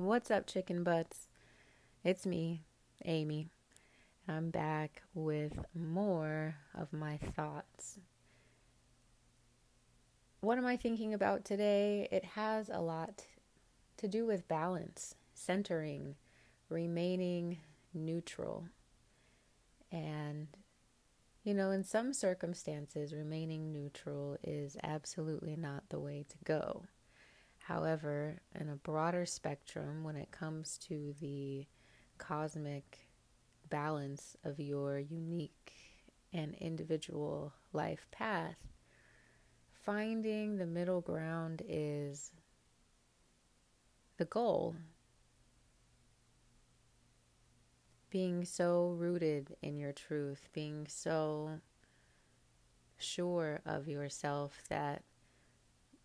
[0.00, 1.28] What's up, chicken butts?
[2.04, 2.62] It's me,
[3.04, 3.48] Amy.
[4.26, 7.98] I'm back with more of my thoughts.
[10.40, 12.08] What am I thinking about today?
[12.10, 13.26] It has a lot
[13.98, 16.14] to do with balance, centering,
[16.70, 17.58] remaining
[17.92, 18.68] neutral.
[19.92, 20.48] And,
[21.44, 26.84] you know, in some circumstances, remaining neutral is absolutely not the way to go.
[27.60, 31.66] However, in a broader spectrum, when it comes to the
[32.18, 33.06] cosmic
[33.68, 35.72] balance of your unique
[36.32, 38.56] and individual life path,
[39.72, 42.32] finding the middle ground is
[44.16, 44.74] the goal.
[48.10, 51.60] Being so rooted in your truth, being so
[52.98, 55.04] sure of yourself that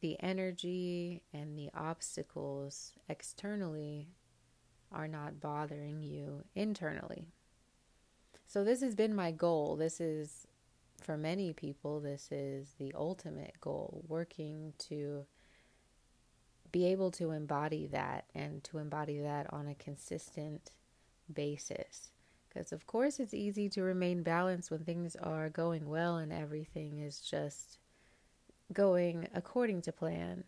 [0.00, 4.08] the energy and the obstacles externally
[4.92, 7.28] are not bothering you internally.
[8.46, 9.76] So, this has been my goal.
[9.76, 10.46] This is,
[11.02, 15.26] for many people, this is the ultimate goal working to
[16.72, 20.70] be able to embody that and to embody that on a consistent
[21.32, 22.10] basis.
[22.48, 27.00] Because, of course, it's easy to remain balanced when things are going well and everything
[27.00, 27.78] is just
[28.72, 30.44] going according to plan.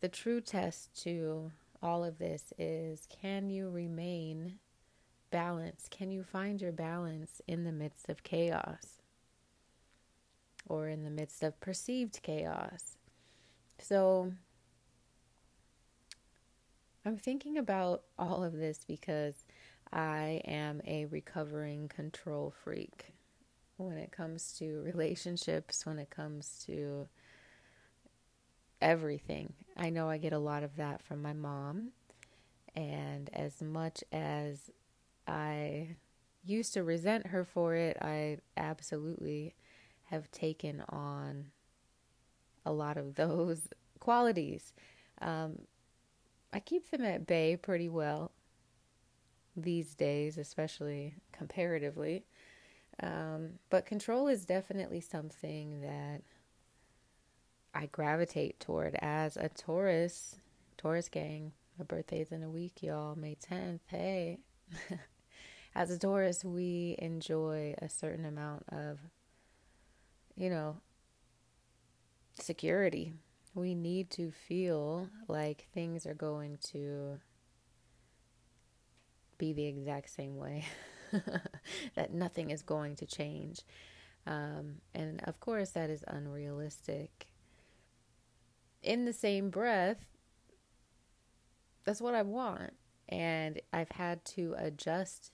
[0.00, 1.50] The true test to
[1.82, 4.58] all of this is can you remain
[5.30, 5.90] balanced?
[5.90, 9.00] Can you find your balance in the midst of chaos
[10.66, 12.96] or in the midst of perceived chaos?
[13.78, 14.32] So,
[17.04, 19.44] I'm thinking about all of this because
[19.92, 23.14] I am a recovering control freak
[23.76, 27.08] when it comes to relationships, when it comes to
[28.80, 29.54] everything.
[29.76, 31.90] I know I get a lot of that from my mom.
[32.74, 34.70] And as much as
[35.26, 35.96] I
[36.44, 39.54] used to resent her for it, I absolutely
[40.04, 41.46] have taken on
[42.64, 43.68] a lot of those
[44.00, 44.72] qualities.
[45.20, 45.60] Um,
[46.52, 48.32] I keep them at bay pretty well
[49.56, 52.24] these days, especially comparatively.
[53.02, 56.22] Um, but control is definitely something that
[57.78, 60.34] I gravitate toward as a Taurus,
[60.76, 61.52] Taurus gang.
[61.78, 63.14] My birthday's in a week, y'all.
[63.14, 63.78] May 10th.
[63.86, 64.40] Hey.
[65.76, 68.98] as a Taurus, we enjoy a certain amount of,
[70.34, 70.78] you know,
[72.40, 73.12] security.
[73.54, 77.20] We need to feel like things are going to
[79.38, 80.66] be the exact same way,
[81.94, 83.60] that nothing is going to change.
[84.26, 87.28] Um, and of course, that is unrealistic
[88.88, 90.06] in the same breath,
[91.84, 92.72] that's what I want.
[93.06, 95.30] And I've had to adjust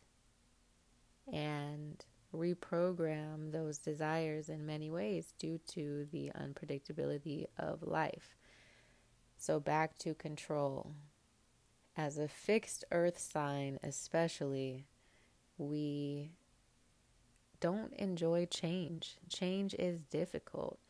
[1.32, 2.04] and
[2.34, 8.37] reprogram those desires in many ways due to the unpredictability of life.
[9.37, 10.92] So, back to control.
[11.97, 14.86] As a fixed earth sign, especially,
[15.59, 16.32] we
[17.60, 19.16] don't enjoy change.
[19.28, 20.81] Change is difficult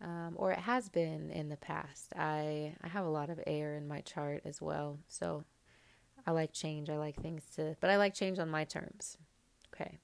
[0.00, 2.12] um, or it has been in the past.
[2.16, 5.44] I I have a lot of air in my chart as well, so
[6.26, 6.90] I like change.
[6.90, 9.16] I like things to, but I like change on my terms.
[9.74, 9.98] Okay.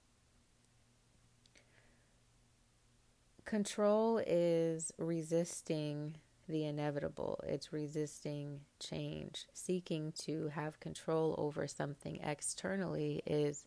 [3.45, 6.17] Control is resisting
[6.49, 7.41] the inevitable.
[7.47, 9.47] It's resisting change.
[9.53, 13.67] Seeking to have control over something externally is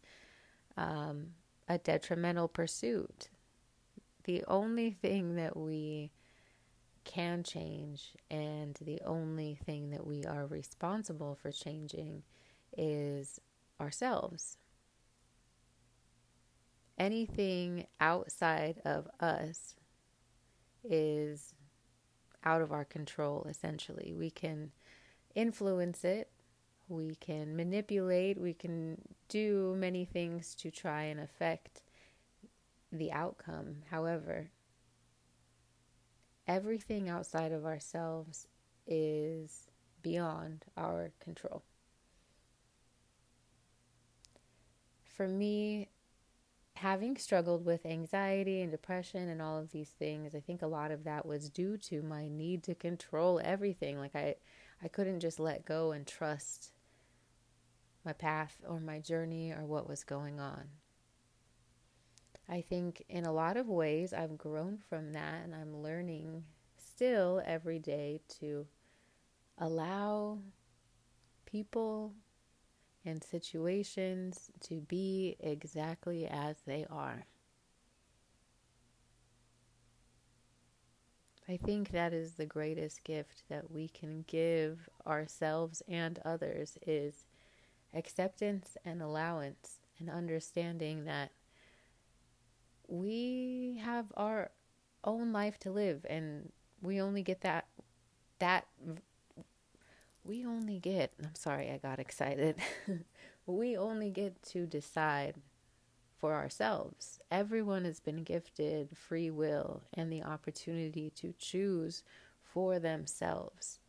[0.78, 1.28] um,
[1.68, 3.30] a detrimental pursuit.
[4.24, 6.12] The only thing that we
[7.08, 12.22] can change, and the only thing that we are responsible for changing
[12.78, 13.40] is
[13.80, 14.58] ourselves.
[16.98, 19.76] Anything outside of us
[20.84, 21.54] is
[22.44, 24.14] out of our control, essentially.
[24.14, 24.72] We can
[25.34, 26.30] influence it,
[26.90, 31.82] we can manipulate, we can do many things to try and affect
[32.92, 33.78] the outcome.
[33.90, 34.50] However,
[36.48, 38.48] everything outside of ourselves
[38.86, 39.68] is
[40.02, 41.64] beyond our control.
[45.04, 45.90] For me,
[46.76, 50.92] having struggled with anxiety and depression and all of these things, I think a lot
[50.92, 53.98] of that was due to my need to control everything.
[53.98, 54.36] Like I
[54.84, 56.72] I couldn't just let go and trust
[58.06, 60.70] my path or my journey or what was going on.
[62.50, 66.44] I think in a lot of ways I've grown from that and I'm learning
[66.78, 68.66] still every day to
[69.58, 70.40] allow
[71.46, 72.14] people
[73.06, 77.26] and situations to be exactly as they are.
[81.50, 87.26] I think that is the greatest gift that we can give ourselves and others is
[87.94, 91.32] acceptance and allowance and understanding that
[92.88, 94.52] we have our
[95.04, 96.52] own life to live and
[96.82, 97.68] we only get that
[98.40, 98.68] that
[100.24, 102.58] we only get I'm sorry I got excited.
[103.48, 105.36] We only get to decide
[106.18, 107.20] for ourselves.
[107.32, 112.04] Everyone has been gifted free will and the opportunity to choose
[112.44, 113.80] for themselves.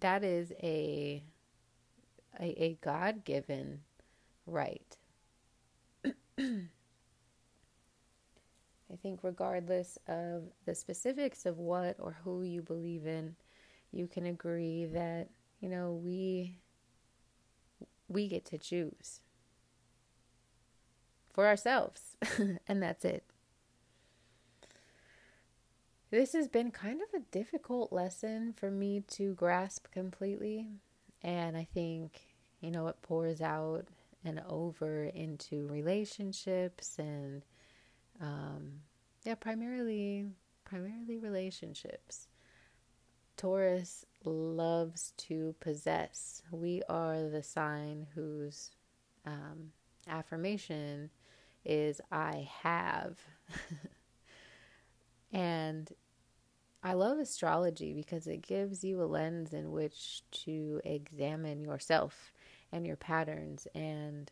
[0.00, 1.22] That is a
[2.40, 3.80] a, a god-given
[4.46, 4.96] right
[8.92, 13.36] I think, regardless of the specifics of what or who you believe in,
[13.92, 15.28] you can agree that,
[15.60, 16.56] you know, we
[18.08, 19.20] we get to choose
[21.32, 22.16] for ourselves,
[22.68, 23.24] and that's it.
[26.10, 30.68] This has been kind of a difficult lesson for me to grasp completely,
[31.22, 32.20] and I think,
[32.60, 33.86] you know, it pours out
[34.24, 37.42] and over into relationships and
[38.20, 38.80] um,
[39.24, 40.26] yeah, primarily
[40.64, 42.28] primarily relationships.
[43.36, 46.42] Taurus loves to possess.
[46.50, 48.70] We are the sign whose
[49.24, 49.72] um,
[50.06, 51.10] affirmation
[51.64, 53.18] is I have.
[55.32, 55.90] and
[56.82, 62.32] I love astrology because it gives you a lens in which to examine yourself
[62.72, 64.30] and your patterns and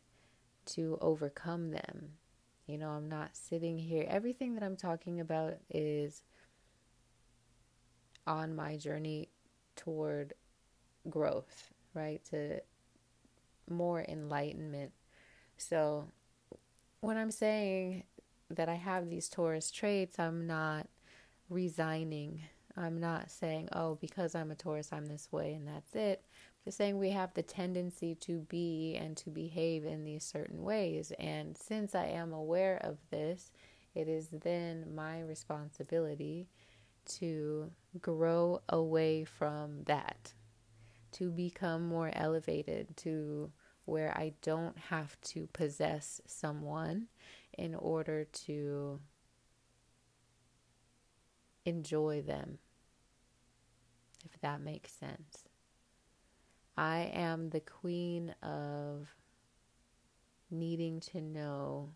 [0.66, 2.10] to overcome them.
[2.66, 4.06] You know, I'm not sitting here.
[4.08, 6.22] Everything that I'm talking about is
[8.26, 9.30] on my journey
[9.74, 10.34] toward
[11.08, 12.22] growth, right?
[12.26, 12.60] To
[13.70, 14.92] more enlightenment.
[15.56, 16.08] So
[17.00, 18.04] when I'm saying
[18.50, 20.88] that I have these Taurus traits, I'm not
[21.48, 22.42] resigning.
[22.76, 26.22] I'm not saying, oh, because I'm a Taurus, I'm this way and that's it
[26.74, 31.12] saying we have the tendency to be and to behave in these certain ways.
[31.18, 33.50] And since I am aware of this,
[33.94, 36.48] it is then my responsibility
[37.18, 37.70] to
[38.00, 40.34] grow away from that,
[41.12, 43.50] to become more elevated, to
[43.86, 47.06] where I don't have to possess someone
[47.56, 49.00] in order to
[51.64, 52.58] enjoy them,
[54.24, 55.47] if that makes sense.
[56.78, 59.08] I am the queen of
[60.48, 61.90] needing to know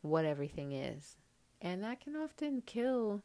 [0.00, 1.18] what everything is.
[1.60, 3.22] And that can often kill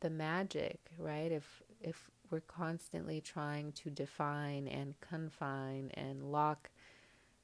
[0.00, 1.30] the magic, right?
[1.30, 6.70] If if we're constantly trying to define and confine and lock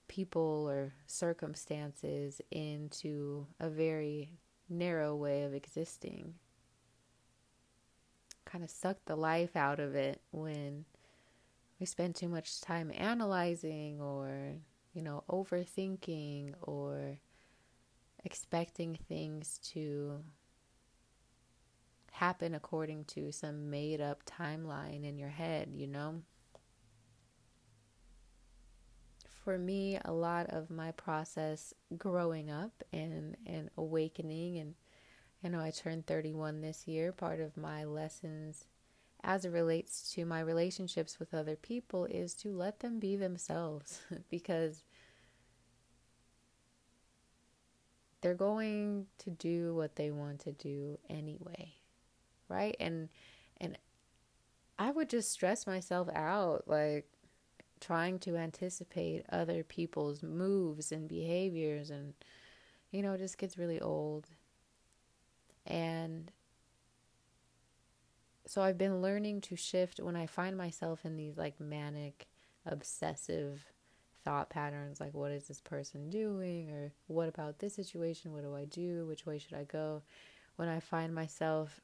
[0.09, 4.31] people or circumstances into a very
[4.71, 6.37] narrow way of existing
[8.57, 10.87] kind of suck the life out of it when
[11.79, 14.55] we spend too much time analyzing or,
[14.95, 17.19] you know, overthinking or
[18.25, 20.21] expecting things to
[22.13, 26.23] happen according to some made up timeline in your head, you know?
[29.45, 34.75] For me, a lot of my process growing up and, and awakening and
[35.45, 37.13] I know I turned 31 this year.
[37.13, 38.65] Part of my lessons
[39.23, 44.01] as it relates to my relationships with other people is to let them be themselves
[44.31, 44.85] because
[48.21, 51.75] they're going to do what they want to do anyway.
[52.49, 52.77] Right?
[52.81, 53.09] And
[53.61, 53.79] and
[54.79, 57.07] I would just stress myself out like
[57.81, 62.15] trying to anticipate other people's moves and behaviors and
[62.91, 64.29] you know, it just gets really old.
[65.67, 66.31] And
[68.47, 72.27] so I've been learning to shift when I find myself in these like manic,
[72.65, 73.65] obsessive
[74.25, 76.71] thought patterns like what is this person doing?
[76.71, 78.33] Or what about this situation?
[78.33, 79.07] What do i do?
[79.07, 80.03] Which way should i go?
[80.57, 81.81] When i find myself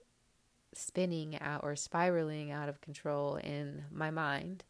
[0.74, 4.64] spinning out or spiraling out of control in my mind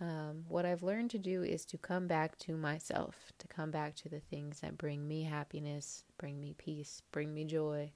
[0.00, 3.94] um, what i've learned to do is to come back to myself to come back
[3.96, 7.90] to the things that bring me happiness bring me peace bring me joy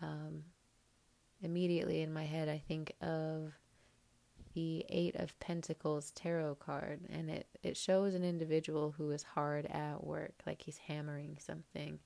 [0.00, 0.44] um,
[1.42, 3.52] immediately in my head, I think of
[4.54, 9.66] the Eight of Pentacles tarot card, and it, it shows an individual who is hard
[9.66, 11.98] at work, like he's hammering something.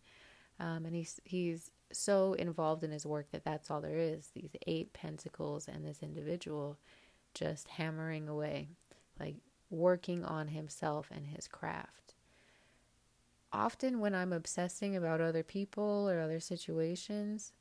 [0.60, 4.30] Um, and he's he's so involved in his work that that's all there is.
[4.34, 6.78] These eight pentacles and this individual
[7.34, 8.70] just hammering away,
[9.20, 9.36] like
[9.70, 12.14] working on himself and his craft.
[13.52, 17.52] Often, when I'm obsessing about other people or other situations,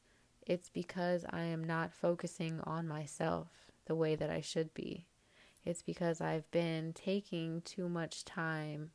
[0.47, 3.49] it's because I am not focusing on myself
[3.85, 5.05] the way that I should be.
[5.65, 8.91] It's because I've been taking too much time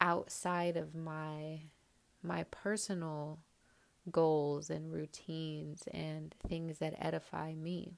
[0.00, 1.62] outside of my
[2.22, 3.40] my personal
[4.10, 7.94] goals and routines and things that edify me.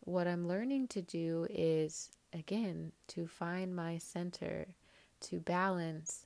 [0.00, 4.68] What I'm learning to do is, again, to find my center,
[5.22, 6.25] to balance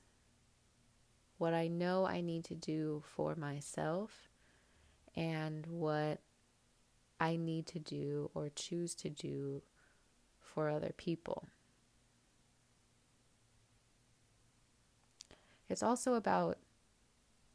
[1.41, 4.29] what I know I need to do for myself
[5.15, 6.19] and what
[7.19, 9.63] I need to do or choose to do
[10.39, 11.47] for other people.
[15.67, 16.59] It's also about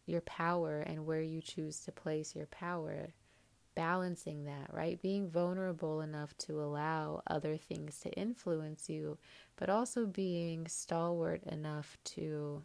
[0.05, 3.15] your power and where you choose to place your power,
[3.77, 5.01] balancing that, right?
[5.01, 9.17] Being vulnerable enough to allow other things to influence you,
[9.55, 12.65] but also being stalwart enough to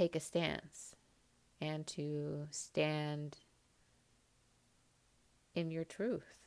[0.00, 0.96] take a stance
[1.60, 3.36] and to stand
[5.54, 6.38] in your truth.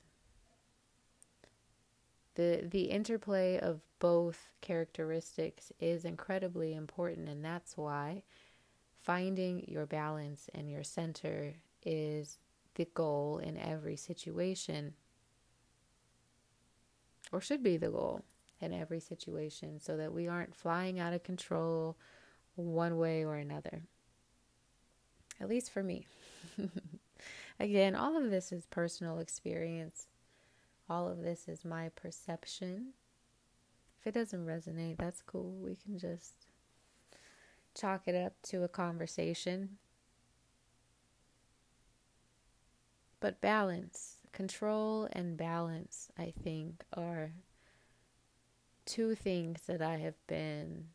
[2.34, 8.24] The the interplay of both characteristics is incredibly important and that's why
[9.04, 11.54] finding your balance and your center
[11.86, 12.40] is
[12.74, 14.96] the goal in every situation
[17.32, 18.24] or should be the goal
[18.60, 21.96] in every situation so that we aren't flying out of control
[22.56, 23.84] one way or another
[25.40, 26.06] at least for me
[27.60, 30.08] again all of this is personal experience
[30.90, 32.94] all of this is my perception.
[34.00, 35.56] If it doesn't resonate, that's cool.
[35.62, 36.34] We can just
[37.76, 39.78] chalk it up to a conversation.
[43.20, 47.32] But balance, control, and balance, I think, are
[48.86, 50.88] two things that I have been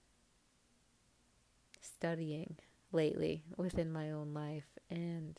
[1.98, 2.56] studying
[2.92, 4.78] lately within my own life.
[4.88, 5.38] And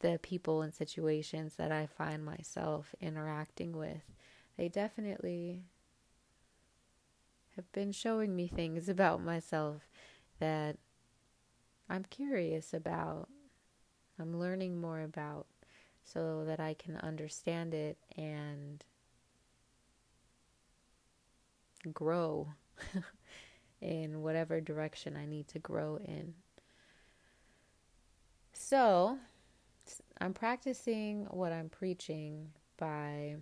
[0.00, 4.02] the people and situations that I find myself interacting with,
[4.56, 5.64] they definitely
[7.56, 9.88] have been showing me things about myself
[10.38, 10.76] that
[11.88, 13.28] I'm curious about,
[14.18, 15.46] I'm learning more about,
[16.04, 18.84] so that I can understand it and
[21.92, 22.48] grow
[23.80, 26.34] in whatever direction I need to grow in.
[28.52, 29.18] So,
[30.20, 33.36] I'm practicing what I'm preaching by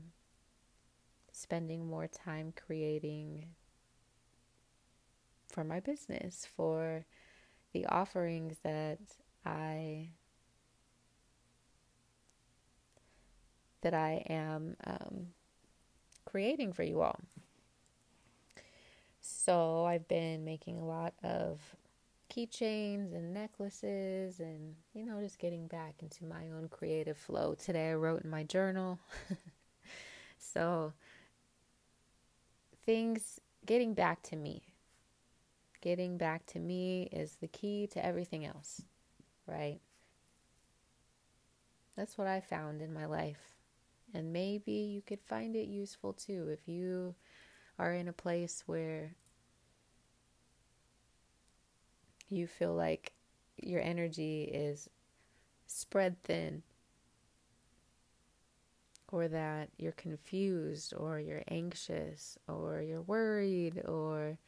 [1.33, 3.47] spending more time creating
[5.49, 7.05] for my business, for
[7.73, 8.99] the offerings that
[9.45, 10.11] I
[13.81, 15.29] that I am um,
[16.25, 17.19] creating for you all.
[19.31, 21.61] So I've been making a lot of
[22.33, 27.55] keychains and necklaces and you know just getting back into my own creative flow.
[27.55, 28.99] Today i wrote in my journal.
[30.41, 30.95] So
[32.87, 34.63] things getting back to me.
[35.83, 38.83] Getting back to me is the key to everything else
[39.49, 39.81] right?
[41.97, 43.55] That's what i found in my life.
[44.15, 47.15] And maybe you could find it useful too if you
[47.79, 49.15] are in a place where
[52.29, 53.13] you feel like
[53.57, 54.89] your energy is
[55.67, 56.63] spread thin,
[59.11, 64.39] or that you're confused, or you're anxious, or you're worried, or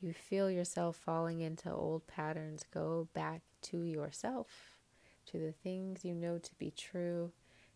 [0.00, 4.48] you feel yourself falling into old patterns, go back to yourself,
[5.26, 7.30] to the things you know to be true,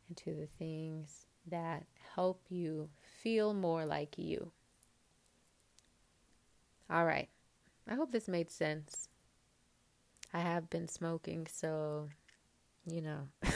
[0.09, 2.88] and to the things that help you
[3.23, 4.50] feel more like you.
[6.92, 7.28] All right.
[7.88, 9.08] I hope this made sense.
[10.34, 12.08] I have been smoking, so
[12.87, 13.28] you know.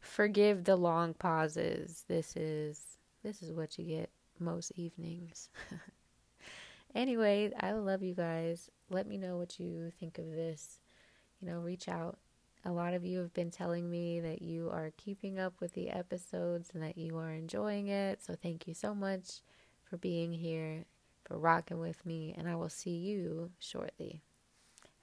[0.00, 2.04] Forgive the long pauses.
[2.08, 5.50] This is this is what you get most evenings.
[6.96, 8.68] anyway, I love you guys.
[8.90, 10.80] Let me know what you think of this.
[11.40, 12.18] You know, reach out.
[12.64, 15.90] A lot of you have been telling me that you are keeping up with the
[15.90, 18.22] episodes and that you are enjoying it.
[18.22, 19.40] So thank you so much
[19.88, 20.84] for being here,
[21.36, 24.22] rocking with me, and I will see you shortly.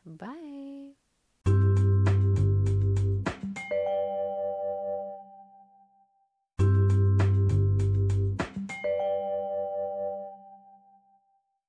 [0.05, 0.93] Bye.